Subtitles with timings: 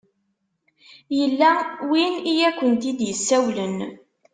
[1.17, 1.51] Yella
[1.89, 3.77] win i akent-id-isawlen.